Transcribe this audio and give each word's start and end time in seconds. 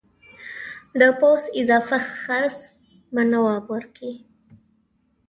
د 0.99 1.01
پوځ 1.19 1.43
اضافه 1.61 1.97
خرڅ 2.19 2.57
به 3.13 3.21
نواب 3.31 3.63
ورکوي. 3.73 4.17